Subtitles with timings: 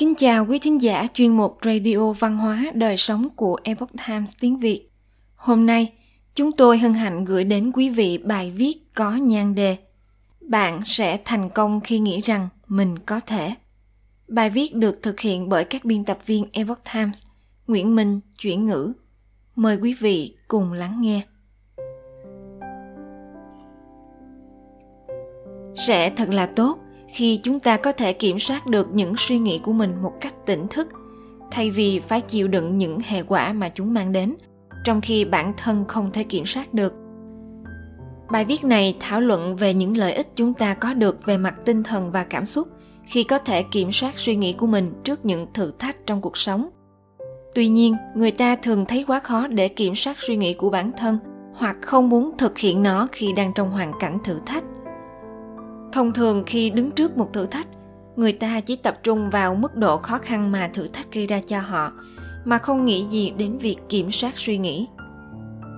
[0.00, 4.32] Kính chào quý thính giả chuyên mục Radio Văn hóa Đời sống của Epoch Times
[4.40, 4.90] tiếng Việt.
[5.34, 5.92] Hôm nay,
[6.34, 9.76] chúng tôi hân hạnh gửi đến quý vị bài viết có nhan đề
[10.40, 13.54] Bạn sẽ thành công khi nghĩ rằng mình có thể.
[14.28, 17.22] Bài viết được thực hiện bởi các biên tập viên Epoch Times,
[17.66, 18.92] Nguyễn Minh, chuyển ngữ.
[19.56, 21.22] Mời quý vị cùng lắng nghe.
[25.76, 26.78] Sẽ thật là tốt
[27.14, 30.34] khi chúng ta có thể kiểm soát được những suy nghĩ của mình một cách
[30.46, 30.88] tỉnh thức,
[31.50, 34.34] thay vì phải chịu đựng những hệ quả mà chúng mang đến,
[34.84, 36.92] trong khi bản thân không thể kiểm soát được.
[38.30, 41.54] Bài viết này thảo luận về những lợi ích chúng ta có được về mặt
[41.64, 42.68] tinh thần và cảm xúc
[43.04, 46.36] khi có thể kiểm soát suy nghĩ của mình trước những thử thách trong cuộc
[46.36, 46.68] sống.
[47.54, 50.90] Tuy nhiên, người ta thường thấy quá khó để kiểm soát suy nghĩ của bản
[50.98, 51.18] thân
[51.54, 54.64] hoặc không muốn thực hiện nó khi đang trong hoàn cảnh thử thách
[55.92, 57.66] thông thường khi đứng trước một thử thách,
[58.16, 61.40] người ta chỉ tập trung vào mức độ khó khăn mà thử thách gây ra
[61.46, 61.92] cho họ,
[62.44, 64.86] mà không nghĩ gì đến việc kiểm soát suy nghĩ.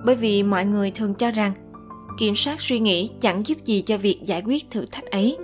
[0.05, 1.51] Bởi vì mọi người thường cho rằng,
[2.19, 5.37] kiểm soát suy nghĩ chẳng giúp gì cho việc giải quyết thử thách ấy.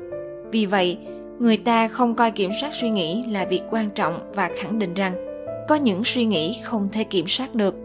[0.51, 0.97] Vì vậy,
[1.39, 4.93] người ta không coi kiểm soát suy nghĩ là việc quan trọng và khẳng định
[4.93, 5.15] rằng
[5.67, 7.75] có những suy nghĩ không thể kiểm soát được.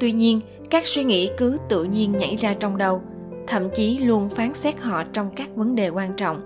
[0.00, 3.02] Tuy nhiên, các suy nghĩ cứ tự nhiên nhảy ra trong đầu
[3.48, 6.44] thậm chí luôn phán xét họ trong các vấn đề quan trọng.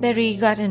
[0.00, 0.70] Barry Gordon,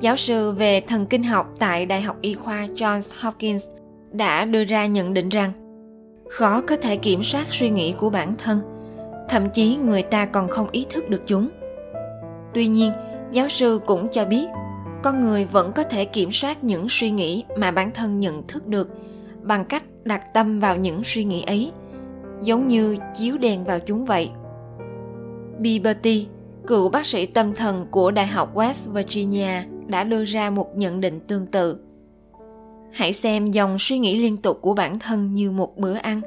[0.00, 3.66] giáo sư về thần kinh học tại Đại học Y khoa Johns Hopkins,
[4.12, 5.52] đã đưa ra nhận định rằng
[6.30, 8.60] khó có thể kiểm soát suy nghĩ của bản thân,
[9.28, 11.48] thậm chí người ta còn không ý thức được chúng.
[12.54, 12.92] Tuy nhiên,
[13.32, 14.46] giáo sư cũng cho biết
[15.02, 18.66] con người vẫn có thể kiểm soát những suy nghĩ mà bản thân nhận thức
[18.66, 18.88] được
[19.42, 21.72] bằng cách đặt tâm vào những suy nghĩ ấy
[22.42, 24.30] giống như chiếu đèn vào chúng vậy.
[25.58, 26.26] Biberty,
[26.66, 31.00] cựu bác sĩ tâm thần của Đại học West Virginia đã đưa ra một nhận
[31.00, 31.78] định tương tự.
[32.92, 36.20] Hãy xem dòng suy nghĩ liên tục của bản thân như một bữa ăn.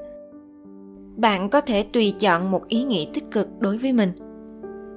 [1.18, 4.10] Bạn có thể tùy chọn một ý nghĩ tích cực đối với mình.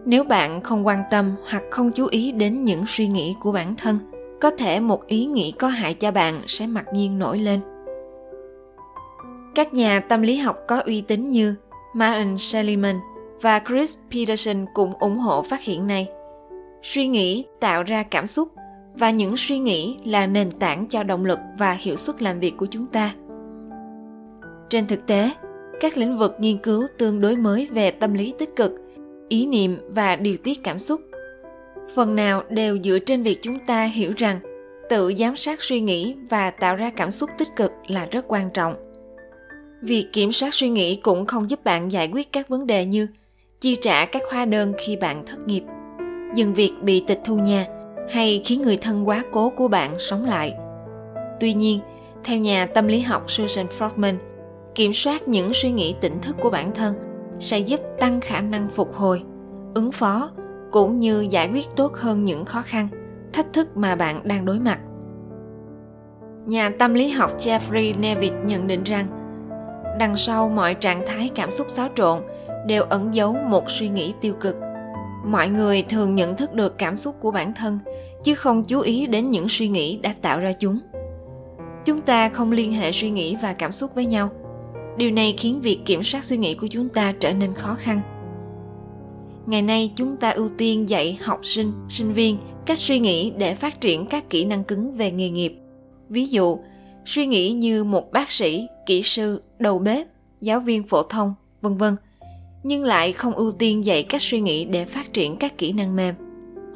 [0.05, 3.75] Nếu bạn không quan tâm hoặc không chú ý đến những suy nghĩ của bản
[3.77, 3.99] thân,
[4.41, 7.61] có thể một ý nghĩ có hại cho bạn sẽ mặc nhiên nổi lên
[9.55, 11.55] các nhà tâm lý học có uy tín như
[11.95, 12.97] Martin Seligman
[13.41, 16.09] và Chris Peterson cũng ủng hộ phát hiện này.
[16.83, 18.49] Suy nghĩ tạo ra cảm xúc
[18.95, 22.57] và những suy nghĩ là nền tảng cho động lực và hiệu suất làm việc
[22.57, 23.15] của chúng ta.
[24.71, 25.31] Trên thực tế,
[25.81, 28.73] các lĩnh vực nghiên cứu tương đối mới về tâm lý tích cực,
[29.29, 31.01] ý niệm và điều tiết cảm xúc
[31.95, 34.41] phần nào đều dựa trên việc chúng ta hiểu rằng
[34.91, 38.51] tự giám sát suy nghĩ và tạo ra cảm xúc tích cực là rất quan
[38.55, 38.75] trọng
[39.83, 43.07] việc kiểm soát suy nghĩ cũng không giúp bạn giải quyết các vấn đề như
[43.61, 45.63] chi trả các hóa đơn khi bạn thất nghiệp,
[46.35, 47.67] dừng việc bị tịch thu nhà
[48.11, 50.55] hay khiến người thân quá cố của bạn sống lại.
[51.41, 51.81] Tuy nhiên,
[52.25, 54.15] theo nhà tâm lý học susan frogman,
[54.75, 56.95] kiểm soát những suy nghĩ tỉnh thức của bản thân
[57.41, 59.23] sẽ giúp tăng khả năng phục hồi,
[59.75, 60.31] ứng phó
[60.71, 62.89] cũng như giải quyết tốt hơn những khó khăn,
[63.33, 64.79] thách thức mà bạn đang đối mặt.
[66.47, 69.07] Nhà tâm lý học jeffrey nevitt nhận định rằng
[69.99, 72.23] đằng sau mọi trạng thái cảm xúc xáo trộn
[72.67, 74.57] đều ẩn giấu một suy nghĩ tiêu cực.
[75.25, 77.79] Mọi người thường nhận thức được cảm xúc của bản thân,
[78.25, 80.79] chứ không chú ý đến những suy nghĩ đã tạo ra chúng.
[81.85, 84.29] Chúng ta không liên hệ suy nghĩ và cảm xúc với nhau.
[84.97, 88.01] Điều này khiến việc kiểm soát suy nghĩ của chúng ta trở nên khó khăn.
[89.47, 93.55] Ngày nay, chúng ta ưu tiên dạy học sinh sinh viên cách suy nghĩ để
[93.55, 95.55] phát triển các kỹ năng cứng về nghề nghiệp.
[96.09, 96.59] Ví dụ
[97.05, 100.07] suy nghĩ như một bác sĩ kỹ sư đầu bếp
[100.41, 101.97] giáo viên phổ thông vân vân
[102.63, 105.97] nhưng lại không ưu tiên dạy cách suy nghĩ để phát triển các kỹ năng
[105.97, 106.15] mềm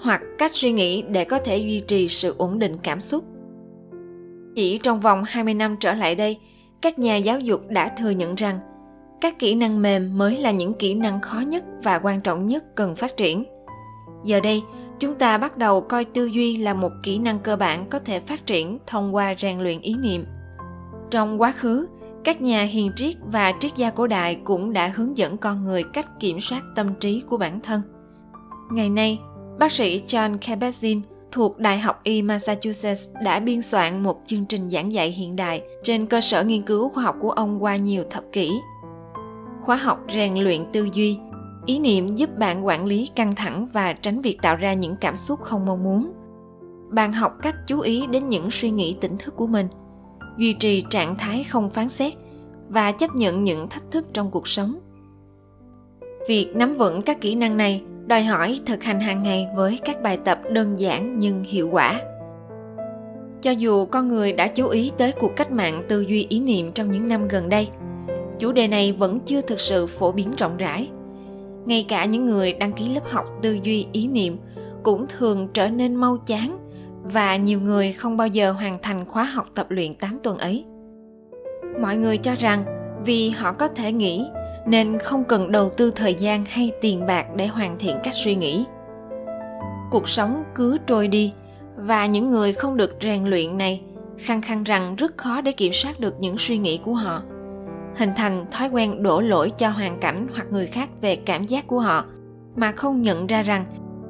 [0.00, 3.24] hoặc cách suy nghĩ để có thể duy trì sự ổn định cảm xúc.
[4.54, 6.38] Chỉ trong vòng 20 năm trở lại đây,
[6.82, 8.58] các nhà giáo dục đã thừa nhận rằng
[9.20, 12.64] các kỹ năng mềm mới là những kỹ năng khó nhất và quan trọng nhất
[12.74, 13.44] cần phát triển.
[14.24, 14.62] Giờ đây,
[14.98, 18.20] chúng ta bắt đầu coi tư duy là một kỹ năng cơ bản có thể
[18.20, 20.24] phát triển thông qua rèn luyện ý niệm
[21.10, 21.86] trong quá khứ,
[22.24, 25.82] các nhà hiền triết và triết gia cổ đại cũng đã hướng dẫn con người
[25.92, 27.82] cách kiểm soát tâm trí của bản thân
[28.70, 29.20] ngày nay,
[29.58, 31.00] bác sĩ john kabat-zinn
[31.32, 35.62] thuộc Đại học Y Massachusetts đã biên soạn một chương trình giảng dạy hiện đại
[35.84, 38.52] trên cơ sở nghiên cứu khoa học của ông qua nhiều thập kỷ.
[39.60, 41.18] Khóa học rèn luyện tư duy
[41.66, 45.16] ý niệm giúp bạn quản lý căng thẳng và tránh việc tạo ra những cảm
[45.16, 46.12] xúc không mong muốn.
[46.90, 49.66] Bạn học cách chú ý đến những suy nghĩ tỉnh thức của mình,
[50.36, 52.12] duy trì trạng thái không phán xét
[52.68, 54.78] và chấp nhận những thách thức trong cuộc sống.
[56.28, 60.02] Việc nắm vững các kỹ năng này đòi hỏi thực hành hàng ngày với các
[60.02, 62.00] bài tập đơn giản nhưng hiệu quả.
[63.42, 66.72] Cho dù con người đã chú ý tới cuộc cách mạng tư duy ý niệm
[66.72, 67.68] trong những năm gần đây,
[68.38, 70.90] chủ đề này vẫn chưa thực sự phổ biến rộng rãi
[71.66, 74.38] ngay cả những người đăng ký lớp học tư duy, ý niệm
[74.82, 76.58] cũng thường trở nên mau chán
[77.02, 80.64] và nhiều người không bao giờ hoàn thành khóa học tập luyện 8 tuần ấy.
[81.80, 82.64] Mọi người cho rằng
[83.04, 84.26] vì họ có thể nghĩ
[84.66, 88.34] nên không cần đầu tư thời gian hay tiền bạc để hoàn thiện cách suy
[88.34, 88.64] nghĩ.
[89.90, 91.32] Cuộc sống cứ trôi đi
[91.76, 93.82] và những người không được rèn luyện này
[94.18, 97.22] khăng khăng rằng rất khó để kiểm soát được những suy nghĩ của họ
[97.96, 101.66] hình thành thói quen đổ lỗi cho hoàn cảnh hoặc người khác về cảm giác
[101.66, 102.04] của họ,
[102.56, 103.64] mà không nhận ra rằng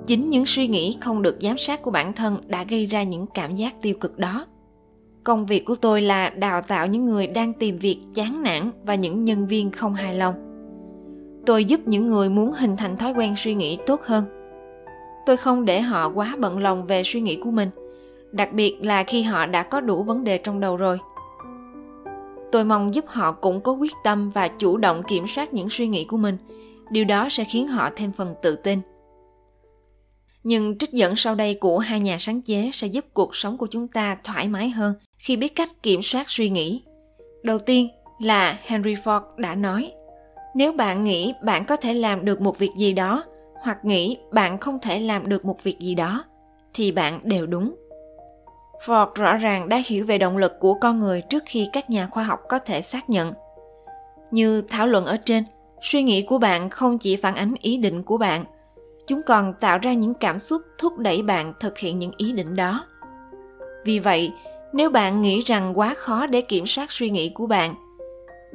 [0.06, 3.27] chính những suy nghĩ không được giám sát của bản thân đã gây ra những
[3.27, 4.47] cảm giác tiêu cực đó.
[5.25, 8.94] Công việc của tôi là đào tạo những người đang tìm việc chán nản và
[8.94, 10.35] những nhân viên không hài lòng.
[11.47, 14.25] Tôi giúp những người muốn hình thành thói quen suy nghĩ tốt hơn.
[15.27, 17.71] Tôi không để họ quá bận lòng về suy nghĩ của mình,
[18.33, 20.99] đặc biệt là khi họ đã có đủ vấn đề trong đầu rồi
[22.53, 25.89] tôi mong giúp họ cũng có quyết tâm và chủ động kiểm soát những suy
[25.89, 26.37] nghĩ của mình.
[26.91, 28.81] Điều đó sẽ khiến họ thêm phần tự tin.
[30.43, 33.67] Nhưng trích dẫn sau đây của hai nhà sáng chế sẽ giúp cuộc sống của
[33.67, 36.83] chúng ta thoải mái hơn khi biết cách kiểm soát suy nghĩ.
[37.43, 37.89] Đầu tiên
[38.19, 39.93] là henry ford đã nói,
[40.55, 43.25] nếu bạn nghĩ bạn có thể làm được một việc gì đó,
[43.63, 46.25] hoặc nghĩ bạn không thể làm được một việc gì đó,
[46.75, 47.75] thì bạn đều đúng
[48.84, 52.06] ford rõ ràng đã hiểu về động lực của con người trước khi các nhà
[52.06, 53.32] khoa học có thể xác nhận.
[54.31, 55.44] Như thảo luận ở trên,
[55.82, 58.44] suy nghĩ của bạn không chỉ phản ánh ý định của bạn,
[59.06, 62.56] chúng còn tạo ra những cảm xúc thúc đẩy bạn thực hiện những ý định
[62.56, 62.87] đó.
[63.84, 64.32] Vì vậy,
[64.73, 67.75] nếu bạn nghĩ rằng quá khó để kiểm soát suy nghĩ của bạn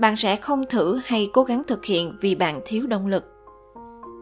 [0.01, 3.23] bạn sẽ không thử hay cố gắng thực hiện vì bạn thiếu động lực.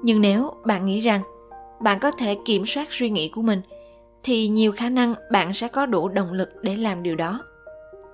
[0.03, 1.21] Nhưng nếu bạn nghĩ rằng
[1.79, 3.61] bạn có thể kiểm soát suy nghĩ của mình
[4.23, 7.39] thì nhiều khả năng bạn sẽ có đủ động lực để làm điều đó.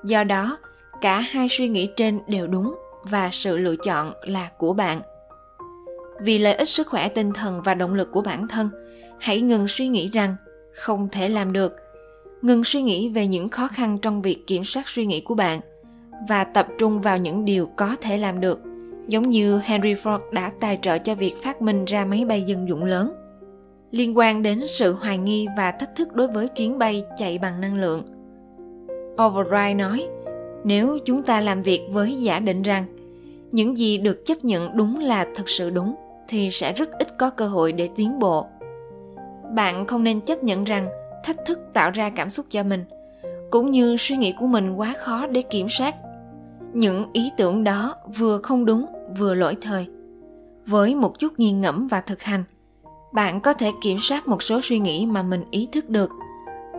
[0.03, 0.57] Do đó,
[1.01, 5.01] cả hai suy nghĩ trên đều đúng và sự lựa chọn là của bạn.
[6.21, 8.69] Vì lợi ích sức khỏe tinh thần và động lực của bản thân,
[9.19, 10.35] hãy ngừng suy nghĩ rằng
[10.73, 11.75] không thể làm được.
[12.41, 15.59] Ngừng suy nghĩ về những khó khăn trong việc kiểm soát suy nghĩ của bạn
[16.29, 18.59] và tập trung vào những điều có thể làm được,
[19.07, 22.67] giống như henry ford đã tài trợ cho việc phát minh ra máy bay dân
[22.67, 23.13] dụng lớn
[23.91, 27.61] liên quan đến sự hoài nghi và thách thức đối với chuyến bay chạy bằng
[27.61, 28.03] năng lượng.
[29.23, 30.07] Override nói,
[30.63, 32.85] nếu chúng ta làm việc với giả định rằng
[33.51, 35.95] những gì được chấp nhận đúng là thực sự đúng,
[36.27, 38.45] thì sẽ rất ít có cơ hội để tiến bộ.
[39.55, 40.87] Bạn không nên chấp nhận rằng
[41.23, 42.83] thách thức tạo ra cảm xúc cho mình,
[43.51, 45.95] cũng như suy nghĩ của mình quá khó để kiểm soát.
[46.73, 48.85] Những ý tưởng đó vừa không đúng,
[49.17, 49.87] vừa lỗi thời.
[50.65, 52.43] Với một chút nghiền ngẫm và thực hành
[53.15, 56.09] bạn có thể kiểm soát một số suy nghĩ mà mình ý thức được.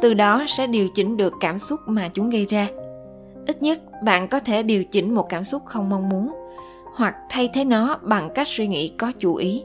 [0.00, 2.68] Từ đó sẽ điều chỉnh được cảm xúc mà chúng gây ra.
[3.46, 6.32] Ít nhất, bạn có thể điều chỉnh một cảm xúc không mong muốn,
[6.94, 9.64] hoặc thay thế nó bằng cách suy nghĩ có chủ ý.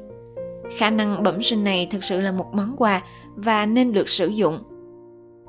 [0.78, 3.02] Khả năng bẩm sinh này thực sự là một món quà
[3.36, 4.60] và nên được sử dụng.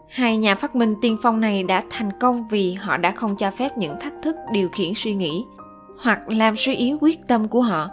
[0.09, 3.51] Hai nhà phát minh tiên phong này đã thành công vì họ đã không cho
[3.51, 5.45] phép những thách thức điều khiển suy nghĩ
[5.99, 7.89] hoặc làm suy yếu quyết tâm của họ.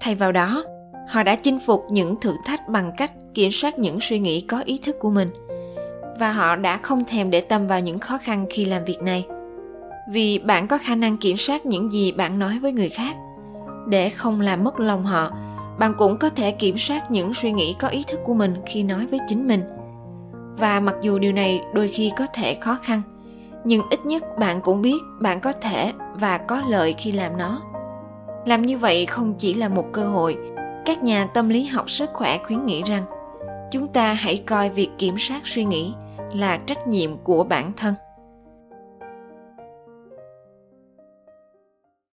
[0.00, 0.64] Thay vào đó
[1.08, 4.60] họ đã chinh phục những thử thách bằng cách kiểm soát những suy nghĩ có
[4.64, 5.30] ý thức của mình.
[6.20, 9.26] Và họ đã không thèm để tâm vào những khó khăn khi làm việc này.
[10.10, 13.16] Vì bạn có khả năng kiểm soát những gì bạn nói với người khác.
[13.88, 15.30] Để không làm mất lòng họ,
[15.78, 18.82] bạn cũng có thể kiểm soát những suy nghĩ có ý thức của mình khi
[18.82, 19.62] nói với chính mình.
[20.58, 23.02] Và mặc dù điều này đôi khi có thể khó khăn,
[23.64, 27.60] nhưng ít nhất bạn cũng biết bạn có thể và có lợi khi làm nó.
[28.46, 30.36] Làm như vậy không chỉ là một cơ hội
[30.86, 33.04] các nhà tâm lý học sức khỏe khuyến nghị rằng,
[33.70, 35.94] chúng ta hãy coi việc kiểm soát suy nghĩ
[36.34, 37.94] là trách nhiệm của bản thân.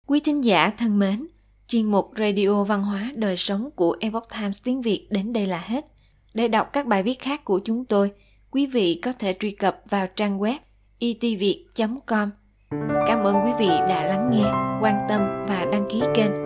[0.06, 1.26] Quý thính giả thân mến,
[1.68, 5.62] chuyên mục radio văn hóa đời sống của epoch times tiếng việt đến đây là
[5.66, 5.86] hết.
[6.34, 8.10] Để đọc các bài viết khác của chúng tôi,
[8.50, 10.58] quý vị có thể truy cập vào trang web
[10.98, 11.56] e itviet
[12.06, 12.30] com.
[13.06, 14.50] Cảm ơn quý vị đã lắng nghe,
[14.82, 16.45] quan tâm và đăng ký kênh